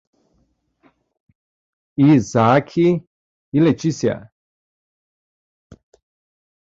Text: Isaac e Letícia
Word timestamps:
Isaac 1.99 2.75
e 3.53 3.59
Letícia 3.59 4.31